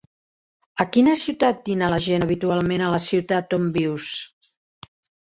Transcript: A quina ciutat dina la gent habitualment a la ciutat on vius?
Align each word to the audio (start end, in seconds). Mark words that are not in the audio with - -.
A 0.83 0.85
quina 0.93 1.11
ciutat 1.23 1.59
dina 1.67 1.89
la 1.93 1.99
gent 2.05 2.25
habitualment 2.27 2.85
a 2.85 2.87
la 2.93 3.01
ciutat 3.03 3.53
on 3.59 3.67
vius? 3.77 4.09